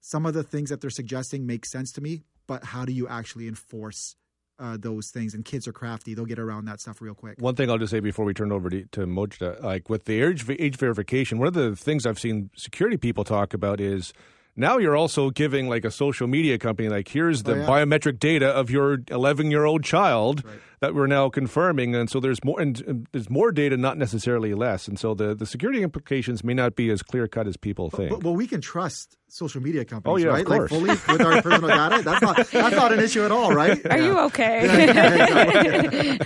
some 0.00 0.26
of 0.26 0.34
the 0.34 0.42
things 0.42 0.70
that 0.70 0.80
they're 0.80 0.90
suggesting 0.90 1.46
make 1.46 1.64
sense 1.64 1.90
to 1.92 2.00
me, 2.00 2.22
but 2.46 2.64
how 2.64 2.84
do 2.84 2.92
you 2.92 3.08
actually 3.08 3.48
enforce 3.48 4.14
uh, 4.62 4.76
those 4.78 5.10
things? 5.10 5.34
And 5.34 5.44
kids 5.44 5.66
are 5.68 5.72
crafty; 5.72 6.14
they'll 6.14 6.24
get 6.24 6.38
around 6.38 6.64
that 6.66 6.80
stuff 6.80 7.00
real 7.02 7.14
quick. 7.14 7.36
One 7.40 7.54
thing 7.56 7.68
I'll 7.68 7.78
just 7.78 7.90
say 7.90 8.00
before 8.00 8.24
we 8.24 8.32
turn 8.34 8.52
over 8.52 8.70
to, 8.70 8.84
to 8.92 9.00
Mojdeh, 9.06 9.62
like 9.62 9.90
with 9.90 10.04
the 10.04 10.22
age, 10.22 10.44
age 10.48 10.76
verification, 10.76 11.38
one 11.38 11.48
of 11.48 11.54
the 11.54 11.74
things 11.76 12.06
I've 12.06 12.18
seen 12.20 12.50
security 12.56 12.96
people 12.96 13.24
talk 13.24 13.52
about 13.52 13.80
is 13.80 14.12
now 14.54 14.76
you're 14.78 14.96
also 14.96 15.30
giving 15.30 15.68
like 15.68 15.84
a 15.84 15.90
social 15.90 16.26
media 16.26 16.58
company, 16.58 16.88
like 16.88 17.08
here's 17.08 17.42
the 17.44 17.52
Oh, 17.54 17.56
yeah. 17.56 17.66
biometric 17.66 18.18
data 18.18 18.48
of 18.48 18.70
your 18.70 18.98
11 19.10 19.50
year 19.50 19.64
old 19.64 19.82
child 19.82 20.44
Right. 20.44 20.58
that 20.80 20.94
we're 20.94 21.06
now 21.06 21.30
confirming, 21.30 21.94
and 21.94 22.10
so 22.10 22.20
there's 22.20 22.44
more, 22.44 22.60
and, 22.60 22.78
and 22.86 23.06
there's 23.12 23.30
more 23.30 23.50
data, 23.50 23.76
not 23.78 23.96
necessarily 23.96 24.52
less, 24.52 24.88
and 24.88 24.98
so 24.98 25.14
the 25.14 25.34
the 25.34 25.46
security 25.46 25.82
implications 25.82 26.44
may 26.44 26.52
not 26.54 26.76
be 26.76 26.90
as 26.90 27.02
clear 27.02 27.26
cut 27.26 27.46
as 27.46 27.56
people 27.56 27.88
think. 27.88 28.10
But, 28.10 28.20
but 28.20 28.32
we 28.32 28.46
can 28.46 28.60
trust 28.60 29.16
social 29.34 29.62
media 29.62 29.82
companies, 29.84 30.12
Oh, 30.12 30.16
yeah, 30.28 30.34
right? 30.34 30.44
course. 30.44 30.70
Like 30.70 30.80
fully 30.80 30.90
with 30.90 31.20
our 31.22 31.40
personal 31.40 31.68
data. 31.90 32.02
That's 32.02 32.20
not 32.22 32.36
that's 32.36 32.76
not 32.76 32.92
an 32.92 33.00
issue 33.00 33.24
at 33.24 33.30
all, 33.32 33.54
right? 33.54 33.80
Are 33.90 33.98
you 33.98 34.18
okay? 34.18 34.66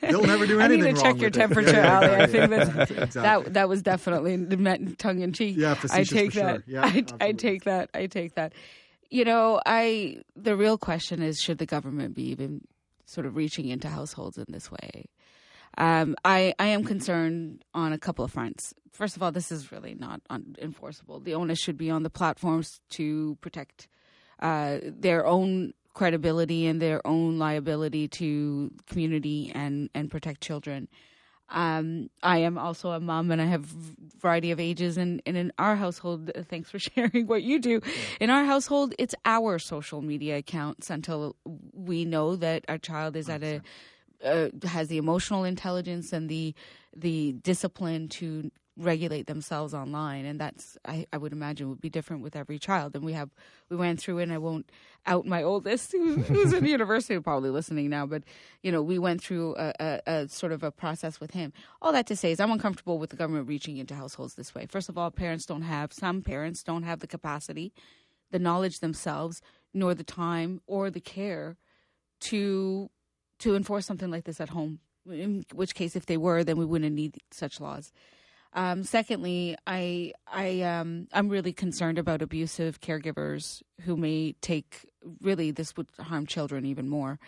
They'll 0.00 0.22
never 0.22 0.46
do 0.46 0.60
I 0.60 0.64
anything 0.64 0.84
need 0.84 0.96
to 0.96 1.02
wrong 1.02 1.02
check 1.02 1.16
your 1.20 1.28
with 1.30 1.36
it. 1.36 1.40
temperature, 1.40 1.72
Yeah, 1.72 1.96
Ali. 1.96 2.06
I 2.08 2.18
yeah, 2.18 2.26
think 2.26 2.50
yeah. 2.50 2.64
that's, 2.64 2.90
Exactly. 2.90 3.22
that 3.22 3.54
that 3.54 3.68
was 3.68 3.82
definitely 3.82 4.36
meant 4.36 4.98
tongue 4.98 5.20
in 5.20 5.32
cheek. 5.32 5.56
Yeah, 5.56 5.76
I 5.90 6.04
take 6.04 6.32
for 6.32 6.40
that. 6.40 6.54
sure. 6.54 6.64
Yeah, 6.66 6.82
I, 6.84 7.04
I 7.20 7.32
take 7.32 7.64
that. 7.64 7.90
I 7.94 8.06
take 8.06 8.34
that. 8.34 8.52
You 9.10 9.24
know, 9.24 9.60
I 9.66 10.22
the 10.36 10.56
real 10.56 10.78
question 10.78 11.22
is 11.22 11.40
should 11.40 11.58
the 11.58 11.66
government 11.66 12.14
be 12.14 12.28
even 12.30 12.62
sort 13.06 13.26
of 13.26 13.34
reaching 13.34 13.68
into 13.68 13.88
households 13.88 14.38
in 14.38 14.46
this 14.48 14.70
way? 14.70 15.06
Um, 15.78 16.16
I 16.24 16.54
I 16.58 16.66
am 16.66 16.84
concerned 16.84 17.64
on 17.74 17.92
a 17.92 17.98
couple 17.98 18.24
of 18.24 18.32
fronts. 18.32 18.74
First 18.92 19.16
of 19.16 19.22
all, 19.22 19.32
this 19.32 19.52
is 19.52 19.72
really 19.72 19.94
not 19.94 20.20
un- 20.28 20.56
enforceable. 20.60 21.20
The 21.20 21.34
onus 21.34 21.58
should 21.58 21.76
be 21.76 21.90
on 21.90 22.02
the 22.02 22.10
platforms 22.10 22.80
to 22.90 23.36
protect 23.40 23.88
uh, 24.40 24.78
their 24.82 25.26
own 25.26 25.72
credibility 25.94 26.66
and 26.66 26.80
their 26.80 27.06
own 27.06 27.38
liability 27.38 28.08
to 28.08 28.70
community 28.86 29.52
and 29.54 29.90
and 29.94 30.10
protect 30.10 30.40
children. 30.40 30.88
Um, 31.52 32.10
I 32.22 32.38
am 32.38 32.58
also 32.58 32.90
a 32.90 33.00
mom, 33.00 33.30
and 33.30 33.42
I 33.42 33.46
have 33.46 33.64
a 33.64 34.18
variety 34.20 34.52
of 34.52 34.60
ages. 34.60 34.96
And, 34.96 35.20
and 35.26 35.36
in 35.36 35.52
our 35.58 35.74
household, 35.76 36.30
thanks 36.48 36.70
for 36.70 36.78
sharing 36.90 37.26
what 37.26 37.42
you 37.42 37.58
do. 37.58 37.80
In 38.20 38.30
our 38.30 38.44
household, 38.44 38.94
it's 38.98 39.14
our 39.24 39.58
social 39.58 40.00
media 40.00 40.38
accounts 40.38 40.90
until 40.90 41.36
we 41.72 42.04
know 42.04 42.36
that 42.36 42.64
our 42.68 42.78
child 42.78 43.16
is 43.16 43.28
at 43.28 43.42
a 43.42 43.62
uh, 44.24 44.48
has 44.64 44.88
the 44.88 44.98
emotional 44.98 45.44
intelligence 45.44 46.12
and 46.12 46.28
the 46.28 46.54
the 46.96 47.32
discipline 47.32 48.08
to 48.08 48.50
regulate 48.76 49.26
themselves 49.26 49.74
online. 49.74 50.24
And 50.24 50.40
that's 50.40 50.78
I, 50.86 51.06
I 51.12 51.18
would 51.18 51.32
imagine 51.32 51.68
would 51.68 51.80
be 51.80 51.90
different 51.90 52.22
with 52.22 52.34
every 52.34 52.58
child. 52.58 52.94
And 52.94 53.04
we 53.04 53.12
have 53.12 53.30
we 53.68 53.76
went 53.76 54.00
through 54.00 54.18
it 54.18 54.24
and 54.24 54.32
I 54.32 54.38
won't 54.38 54.70
out 55.06 55.26
my 55.26 55.42
oldest 55.42 55.92
who, 55.92 56.16
who's 56.16 56.52
in 56.52 56.64
university 56.78 57.18
probably 57.20 57.50
listening 57.50 57.90
now. 57.90 58.06
But 58.06 58.24
you 58.62 58.72
know 58.72 58.82
we 58.82 58.98
went 58.98 59.22
through 59.22 59.56
a, 59.56 59.72
a, 59.78 60.00
a 60.06 60.28
sort 60.28 60.52
of 60.52 60.62
a 60.62 60.70
process 60.70 61.20
with 61.20 61.32
him. 61.32 61.52
All 61.82 61.92
that 61.92 62.06
to 62.06 62.16
say 62.16 62.32
is 62.32 62.40
I'm 62.40 62.50
uncomfortable 62.50 62.98
with 62.98 63.10
the 63.10 63.16
government 63.16 63.48
reaching 63.48 63.76
into 63.76 63.94
households 63.94 64.34
this 64.34 64.54
way. 64.54 64.66
First 64.66 64.88
of 64.88 64.96
all 64.96 65.10
parents 65.10 65.46
don't 65.46 65.62
have 65.62 65.92
some 65.92 66.22
parents 66.22 66.62
don't 66.62 66.84
have 66.84 67.00
the 67.00 67.06
capacity 67.06 67.72
the 68.30 68.38
knowledge 68.38 68.80
themselves 68.80 69.42
nor 69.74 69.94
the 69.94 70.04
time 70.04 70.60
or 70.66 70.90
the 70.90 71.00
care 71.00 71.56
to 72.20 72.90
to 73.40 73.54
enforce 73.54 73.86
something 73.86 74.10
like 74.10 74.24
this 74.24 74.40
at 74.40 74.50
home. 74.50 74.80
In 75.10 75.44
which 75.54 75.74
case, 75.74 75.96
if 75.96 76.06
they 76.06 76.16
were, 76.16 76.44
then 76.44 76.56
we 76.56 76.64
wouldn't 76.64 76.94
need 76.94 77.18
such 77.30 77.60
laws. 77.60 77.92
Um, 78.52 78.82
secondly, 78.82 79.56
I 79.66 80.12
I 80.26 80.62
um, 80.62 81.08
I'm 81.12 81.28
really 81.28 81.52
concerned 81.52 81.98
about 81.98 82.22
abusive 82.22 82.80
caregivers 82.80 83.62
who 83.82 83.96
may 83.96 84.32
take 84.40 84.86
really 85.20 85.50
this 85.50 85.76
would 85.76 85.88
harm 85.98 86.26
children 86.26 86.64
even 86.66 86.88
more. 86.88 87.18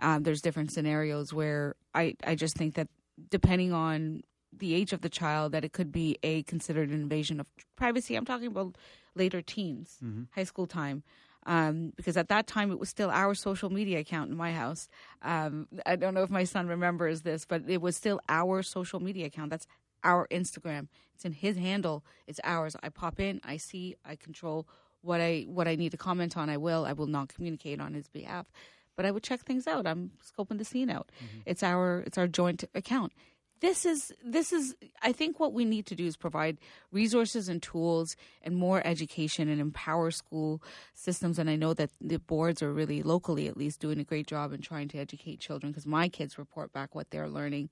Um, 0.00 0.22
there's 0.22 0.42
different 0.42 0.70
scenarios 0.72 1.32
where 1.32 1.74
I 1.94 2.14
I 2.24 2.34
just 2.34 2.56
think 2.56 2.74
that 2.74 2.88
depending 3.30 3.72
on 3.72 4.22
the 4.56 4.74
age 4.74 4.92
of 4.92 5.00
the 5.00 5.08
child, 5.08 5.52
that 5.52 5.64
it 5.64 5.72
could 5.72 5.90
be 5.90 6.18
a 6.22 6.42
considered 6.44 6.90
an 6.90 7.00
invasion 7.00 7.40
of 7.40 7.46
privacy. 7.76 8.14
I'm 8.14 8.26
talking 8.26 8.48
about 8.48 8.76
later 9.14 9.42
teens, 9.42 9.98
high 10.34 10.44
school 10.44 10.66
time 10.66 11.02
um, 11.48 11.94
because 11.96 12.16
at 12.18 12.28
that 12.28 12.46
time 12.46 12.70
it 12.70 12.78
was 12.78 12.90
still 12.90 13.10
our 13.10 13.34
social 13.34 13.70
media 13.70 13.98
account 14.00 14.30
in 14.30 14.36
my 14.36 14.52
house. 14.52 14.86
Um, 15.22 15.66
I 15.86 15.96
don't 15.96 16.12
know 16.12 16.22
if 16.22 16.30
my 16.30 16.44
son 16.44 16.68
remembers 16.68 17.22
this, 17.22 17.46
but 17.46 17.62
it 17.66 17.80
was 17.80 17.96
still 17.96 18.20
our 18.28 18.62
social 18.62 19.00
media 19.00 19.26
account. 19.26 19.50
That's 19.50 19.66
our 20.04 20.28
Instagram. 20.28 20.88
It's 21.14 21.24
in 21.24 21.32
his 21.32 21.56
handle. 21.56 22.04
It's 22.26 22.38
ours. 22.44 22.76
I 22.82 22.90
pop 22.90 23.18
in, 23.18 23.40
I 23.44 23.56
see, 23.56 23.96
I 24.04 24.14
control 24.14 24.68
what 25.00 25.20
I 25.22 25.46
what 25.48 25.66
I 25.66 25.74
need 25.74 25.90
to 25.92 25.96
comment 25.96 26.36
on. 26.36 26.50
I 26.50 26.58
will. 26.58 26.84
I 26.84 26.92
will 26.92 27.06
not 27.06 27.28
communicate 27.28 27.80
on 27.80 27.94
his 27.94 28.08
behalf, 28.08 28.46
but 28.94 29.06
I 29.06 29.10
would 29.10 29.22
check 29.22 29.40
things 29.40 29.66
out. 29.66 29.86
I'm 29.86 30.10
scoping 30.22 30.58
the 30.58 30.64
scene 30.64 30.90
out. 30.90 31.10
It's 31.46 31.62
our 31.62 32.04
it's 32.06 32.18
our 32.18 32.28
joint 32.28 32.64
account 32.74 33.12
this 33.60 33.84
is 33.84 34.12
this 34.24 34.52
is 34.52 34.74
i 35.02 35.12
think 35.12 35.40
what 35.40 35.52
we 35.52 35.64
need 35.64 35.86
to 35.86 35.94
do 35.94 36.06
is 36.06 36.16
provide 36.16 36.58
resources 36.92 37.48
and 37.48 37.62
tools 37.62 38.16
and 38.42 38.56
more 38.56 38.86
education 38.86 39.48
and 39.48 39.60
empower 39.60 40.10
school 40.10 40.62
systems. 40.94 41.38
And 41.38 41.50
i 41.50 41.56
know 41.56 41.74
that 41.74 41.90
the 42.00 42.18
boards 42.18 42.62
are 42.62 42.72
really 42.72 43.02
locally 43.02 43.48
at 43.48 43.56
least 43.56 43.80
doing 43.80 43.98
a 43.98 44.04
great 44.04 44.26
job 44.26 44.52
in 44.52 44.60
trying 44.60 44.88
to 44.88 44.98
educate 44.98 45.40
children 45.40 45.72
because 45.72 45.86
my 45.86 46.08
kids 46.08 46.38
report 46.38 46.72
back 46.72 46.94
what 46.94 47.10
they're 47.10 47.28
learning 47.28 47.70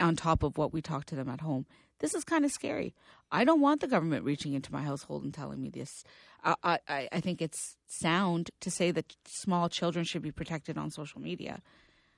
on 0.00 0.16
top 0.16 0.42
of 0.42 0.58
what 0.58 0.72
we 0.72 0.82
talk 0.82 1.04
to 1.06 1.14
them 1.14 1.28
at 1.28 1.40
home. 1.40 1.66
This 2.00 2.14
is 2.14 2.24
kind 2.24 2.44
of 2.44 2.50
scary. 2.50 2.94
I 3.30 3.44
don't 3.44 3.60
want 3.60 3.80
the 3.80 3.86
government 3.86 4.24
reaching 4.24 4.54
into 4.54 4.72
my 4.72 4.82
household 4.82 5.22
and 5.22 5.32
telling 5.32 5.62
me 5.62 5.70
this. 5.70 6.02
I 6.42 6.78
i, 6.88 7.08
I 7.12 7.20
think 7.20 7.40
it's 7.40 7.76
sound 7.86 8.50
to 8.60 8.70
say 8.70 8.90
that 8.90 9.16
small 9.26 9.68
children 9.68 10.04
should 10.04 10.22
be 10.22 10.32
protected 10.32 10.76
on 10.76 10.90
social 10.90 11.20
media 11.20 11.62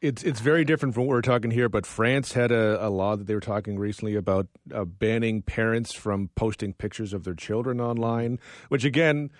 It's 0.05 0.23
it's 0.23 0.41
very 0.41 0.65
different 0.67 0.95
from 0.95 1.07
what 1.07 1.15
we're 1.15 1.23
talking 1.23 1.51
here, 1.51 1.71
but 1.71 1.87
France 1.87 2.33
had 2.33 2.53
a, 2.53 2.87
a 2.87 2.91
law 2.91 3.17
that 3.17 3.27
they 3.27 3.35
were 3.35 3.41
talking 3.41 3.79
recently 3.79 4.17
about 4.17 4.49
uh, 4.75 4.85
banning 4.85 5.41
parents 5.41 5.95
from 5.95 6.29
posting 6.35 6.75
pictures 6.75 7.15
of 7.15 7.25
their 7.25 7.35
children 7.35 7.81
online. 7.81 8.39
Which 8.69 8.85
again, 8.85 9.31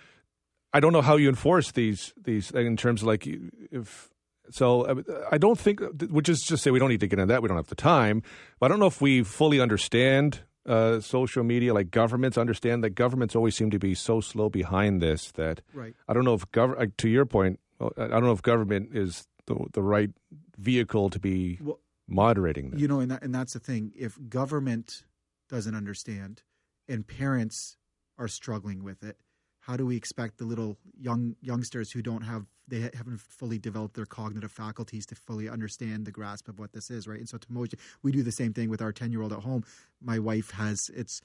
I 0.73 0.81
don't 0.81 0.95
know 0.95 1.03
how 1.03 1.17
you 1.17 1.29
enforce 1.29 1.71
these 1.73 2.15
these 2.17 2.51
in 2.51 2.77
terms 2.79 3.03
of 3.03 3.09
like 3.09 3.29
if 3.71 4.09
so. 4.51 4.83
uh, 4.83 5.03
I 5.31 5.37
don't 5.37 5.59
think, 5.59 5.81
which 6.09 6.29
is 6.31 6.41
just 6.41 6.63
say 6.63 6.71
we 6.71 6.79
don't 6.79 6.89
need 6.89 7.01
to 7.01 7.09
get 7.09 7.19
into 7.19 7.33
that. 7.33 7.43
We 7.43 7.49
don't 7.49 7.59
have 7.59 7.69
the 7.69 7.75
time. 7.75 8.23
But 8.59 8.67
I 8.67 8.69
don't 8.71 8.81
know 8.81 8.87
if 8.87 9.01
we 9.03 9.23
fully 9.23 9.61
understand 9.61 10.41
uh, 10.67 11.01
social 11.01 11.45
media, 11.45 11.75
like 11.75 11.91
governments 11.91 12.39
understand 12.39 12.83
that 12.85 12.91
governments 12.91 13.37
always 13.37 13.55
seem 13.55 13.71
to 13.71 13.79
be 13.79 13.95
so 13.95 14.21
slow 14.23 14.49
behind 14.49 15.03
this 15.03 15.31
that 15.33 15.61
Right. 15.75 15.95
I 16.09 16.15
don't 16.15 16.25
know 16.25 16.35
if 16.35 16.51
gov- 16.53 16.79
like, 16.79 16.97
to 16.99 17.09
your 17.11 17.27
point, 17.27 17.61
uh, 17.81 17.91
I 17.99 18.09
don't 18.09 18.25
know 18.25 18.33
if 18.33 18.41
government 18.43 18.97
is 18.97 19.29
the 19.47 19.57
the 19.73 19.83
right 19.83 20.11
vehicle 20.59 21.11
to 21.11 21.19
be 21.19 21.59
Well, 21.63 21.81
moderating 22.09 22.71
this. 22.71 22.81
You 22.81 22.89
know, 22.89 23.01
and 23.01 23.11
that, 23.11 23.23
and 23.23 23.35
that's 23.35 23.53
the 23.53 23.61
thing. 23.61 23.93
If 23.97 24.19
government 24.29 25.05
doesn't 25.49 25.75
understand, 25.75 26.43
and 26.89 27.07
parents 27.07 27.77
are 28.19 28.29
struggling 28.29 28.85
with 28.85 29.03
it, 29.03 29.17
how 29.61 29.77
do 29.77 29.87
we 29.87 29.97
expect 29.97 30.39
the 30.39 30.45
little 30.45 30.79
young 30.99 31.37
youngsters 31.41 31.93
who 31.93 32.03
don't 32.03 32.23
have 32.23 32.47
they 32.67 32.81
haven't 32.95 33.21
fully 33.21 33.59
developed 33.59 33.95
their 33.95 34.07
cognitive 34.07 34.51
faculties 34.51 35.05
to 35.07 35.15
fully 35.15 35.49
understand 35.49 36.07
the 36.07 36.11
grasp 36.11 36.49
of 36.49 36.59
what 36.59 36.73
this 36.73 36.91
is, 36.91 37.07
right? 37.07 37.19
And 37.19 37.29
so, 37.29 37.37
to 37.39 37.47
Moji, 37.49 37.75
we 38.03 38.11
do 38.11 38.23
the 38.23 38.33
same 38.33 38.53
thing 38.55 38.71
with 38.71 38.81
our 38.81 38.93
ten 38.93 39.13
year 39.13 39.23
old 39.23 39.33
at 39.33 39.41
home. 39.41 39.65
My 40.01 40.19
wife 40.19 40.51
has 40.53 40.91
it's. 40.95 41.21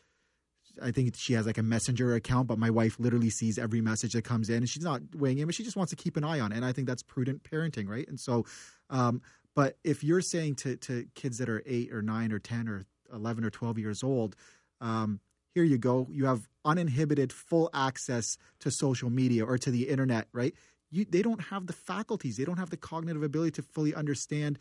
I 0.81 0.91
think 0.91 1.15
she 1.15 1.33
has 1.33 1.45
like 1.45 1.57
a 1.57 1.63
messenger 1.63 2.15
account, 2.15 2.47
but 2.47 2.57
my 2.57 2.69
wife 2.69 2.97
literally 2.99 3.29
sees 3.29 3.57
every 3.57 3.81
message 3.81 4.13
that 4.13 4.23
comes 4.23 4.49
in, 4.49 4.57
and 4.57 4.69
she's 4.69 4.83
not 4.83 5.01
weighing 5.15 5.39
in, 5.39 5.45
but 5.45 5.55
she 5.55 5.63
just 5.63 5.75
wants 5.75 5.89
to 5.91 5.95
keep 5.95 6.17
an 6.17 6.23
eye 6.23 6.39
on 6.39 6.51
it. 6.51 6.55
And 6.55 6.65
I 6.65 6.71
think 6.71 6.87
that's 6.87 7.03
prudent 7.03 7.43
parenting, 7.43 7.87
right? 7.87 8.07
And 8.07 8.19
so, 8.19 8.45
um, 8.89 9.21
But 9.55 9.77
if 9.83 10.03
you're 10.03 10.21
saying 10.21 10.55
to 10.55 10.77
to 10.77 11.05
kids 11.15 11.37
that 11.39 11.49
are 11.49 11.61
eight 11.65 11.91
or 11.91 12.01
nine 12.01 12.31
or 12.31 12.39
ten 12.39 12.67
or 12.69 12.85
eleven 13.11 13.43
or 13.43 13.49
twelve 13.49 13.77
years 13.77 14.03
old, 14.03 14.35
um, 14.79 15.19
here 15.53 15.63
you 15.63 15.77
go, 15.77 16.07
you 16.11 16.25
have 16.25 16.47
uninhibited 16.63 17.33
full 17.33 17.69
access 17.73 18.37
to 18.59 18.71
social 18.71 19.09
media 19.09 19.43
or 19.45 19.57
to 19.57 19.71
the 19.71 19.89
internet, 19.89 20.27
right? 20.31 20.53
You, 20.91 21.05
they 21.05 21.21
don't 21.21 21.41
have 21.41 21.67
the 21.67 21.73
faculties, 21.73 22.37
they 22.37 22.45
don't 22.45 22.57
have 22.57 22.69
the 22.69 22.77
cognitive 22.77 23.23
ability 23.23 23.51
to 23.51 23.61
fully 23.61 23.93
understand 23.93 24.59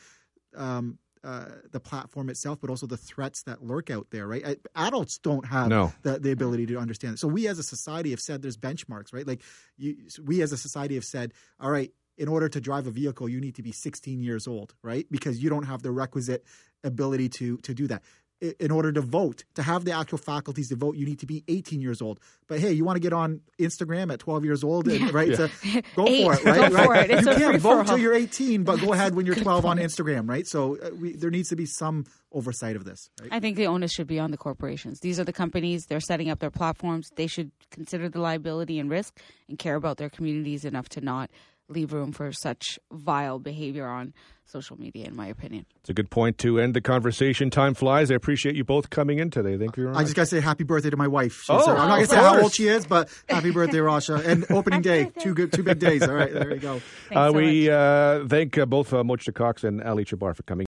um, 0.57 0.99
uh, 1.25 1.47
the 1.73 1.81
platform 1.81 2.31
itself, 2.31 2.59
but 2.61 2.71
also 2.71 2.87
the 2.87 2.97
threats 2.97 3.43
that 3.45 3.63
lurk 3.63 3.91
out 3.91 4.07
there, 4.11 4.27
right? 4.27 4.59
Adults 4.75 5.19
don't 5.19 5.47
have 5.47 5.69
No. 5.69 5.93
the, 6.03 6.19
the 6.19 6.31
ability 6.33 6.67
to 6.67 6.79
understand 6.79 7.15
it. 7.15 7.19
So 7.19 7.29
we 7.29 7.47
as 7.49 7.59
a 7.59 7.63
society 7.63 8.11
have 8.11 8.21
said 8.21 8.43
there's 8.43 8.57
benchmarks, 8.57 9.13
right? 9.13 9.27
Like 9.27 9.43
you, 9.77 9.97
we 10.25 10.43
as 10.43 10.53
a 10.53 10.57
society 10.57 10.95
have 10.95 11.05
said, 11.05 11.33
all 11.61 11.71
right, 11.71 11.93
in 12.17 12.29
order 12.29 12.49
to 12.49 12.61
drive 12.61 12.87
a 12.87 12.91
vehicle, 12.91 13.29
you 13.29 13.41
need 13.41 13.55
to 13.57 13.63
be 13.63 13.73
16 13.73 14.21
years 14.21 14.47
old, 14.49 14.75
right? 14.83 15.07
Because 15.11 15.43
you 15.43 15.49
don't 15.51 15.65
have 15.65 15.83
the 15.83 15.91
requisite 15.93 16.45
ability 16.85 17.29
to 17.29 17.57
to 17.59 17.75
do 17.75 17.87
that. 17.89 18.03
In 18.41 18.71
order 18.71 18.93
to 18.93 19.01
vote, 19.01 19.43
to 19.55 19.63
have 19.65 19.85
the 19.85 19.91
actual 19.91 20.19
faculties 20.19 20.69
to 20.69 20.77
vote, 20.77 20.95
you 20.97 21.05
need 21.05 21.19
to 21.19 21.27
be 21.27 21.43
18 21.49 21.81
years 21.81 22.01
old. 22.01 22.21
But 22.47 22.61
hey, 22.61 22.71
you 22.73 22.85
want 22.85 22.95
to 22.95 23.01
get 23.01 23.13
on 23.13 23.41
Instagram 23.59 24.13
at 24.13 24.21
12 24.21 24.45
years 24.45 24.63
old, 24.63 24.87
and, 24.87 25.13
right? 25.13 25.35
So 25.35 25.49
go 25.97 26.07
Eight. 26.07 26.23
for 26.23 26.35
it, 26.35 26.45
right? 26.45 26.71
Go 26.71 26.77
right? 26.77 26.87
for 26.87 26.95
it. 26.95 27.11
It's 27.11 27.27
you 27.27 27.35
can't 27.35 27.61
vote 27.61 27.89
till 27.89 27.99
you're 27.99 28.15
18, 28.15 28.63
but 28.63 28.81
go 28.81 28.93
ahead 28.93 29.17
when 29.17 29.27
you're 29.27 29.35
12 29.49 29.67
on. 29.67 29.79
Instagram, 29.79 30.29
right? 30.29 30.47
So 30.47 30.79
uh, 30.79 30.91
we, 30.95 31.15
there 31.15 31.31
needs 31.31 31.49
to 31.49 31.57
be 31.57 31.67
some 31.67 32.05
oversight 32.31 32.77
of 32.77 32.85
this, 32.85 33.11
right? 33.21 33.31
I 33.33 33.41
think 33.41 33.57
the 33.57 33.67
onus 33.67 33.93
should 33.93 34.07
be 34.07 34.21
on 34.21 34.31
the 34.31 34.37
corporations. 34.37 35.01
These 35.01 35.19
are 35.19 35.25
the 35.25 35.33
companies. 35.33 35.87
They're 35.87 35.99
setting 35.99 36.31
up 36.31 36.39
their 36.39 36.51
platforms. 36.53 37.11
They 37.17 37.27
should 37.27 37.51
consider 37.73 38.09
the 38.09 38.21
liability 38.21 38.79
and 38.79 38.89
risk 38.89 39.19
and 39.49 39.59
care 39.59 39.75
about 39.75 39.97
their 39.97 40.11
communities 40.11 40.65
enough 40.65 40.89
to 40.91 41.01
not 41.01 41.29
leave 41.69 41.93
room 41.93 42.13
for 42.13 42.33
such 42.33 42.79
vile 42.91 43.39
behavior 43.39 43.87
on 43.87 44.15
social 44.47 44.81
media, 44.81 45.05
in 45.07 45.15
my 45.15 45.27
opinion. 45.27 45.67
It's 45.81 45.91
a 45.91 45.93
good 45.95 46.09
point 46.09 46.39
to 46.39 46.59
end 46.59 46.73
the 46.73 46.81
conversation. 46.81 47.51
Time 47.51 47.75
flies. 47.75 48.11
I 48.11 48.15
appreciate 48.15 48.57
you 48.57 48.65
both 48.65 48.89
coming 48.89 49.19
in 49.19 49.29
today. 49.31 49.59
Thank 49.59 49.77
you 49.77 49.83
very 49.83 49.93
much. 49.93 50.01
I 50.01 50.05
just 50.05 50.17
got 50.17 50.23
to 50.23 50.27
say 50.27 50.41
happy 50.41 50.65
birthday 50.65 50.89
to 50.89 50.97
my 50.97 51.07
wife. 51.09 51.41
She's, 51.43 51.51
Oh, 51.51 51.59
uh, 51.59 51.73
I'm 51.75 51.89
not 51.89 51.97
going 51.97 52.01
to 52.03 52.07
say 52.09 52.17
how 52.17 52.41
old 52.41 52.55
she 52.55 52.67
is, 52.69 52.87
but 52.87 53.11
happy 53.29 53.51
birthday, 53.51 53.77
Rasha. 53.79 54.25
And 54.25 54.47
opening 54.51 54.81
day, 54.81 55.05
birthday. 55.05 55.21
two 55.21 55.35
good, 55.35 55.53
two 55.53 55.63
big 55.63 55.79
days. 55.79 56.03
All 56.03 56.15
right, 56.15 56.33
there 56.33 56.55
you 56.55 56.61
go. 56.61 56.81
Uh, 57.13 57.29
so 57.31 57.33
we 57.37 57.69
uh, 57.71 58.27
thank 58.27 58.57
uh, 58.57 58.65
both 58.65 58.95
uh, 58.95 59.03
Mojdeh 59.03 59.35
Cox 59.35 59.65
and 59.65 59.83
Ali 59.83 60.07
Chahbar 60.07 60.35
for 60.35 60.43
coming. 60.45 60.67